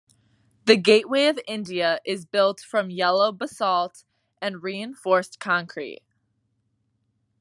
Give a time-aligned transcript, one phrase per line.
[0.65, 4.03] The Gateway of India is built from yellow basalt
[4.41, 6.01] and reinforced concrete.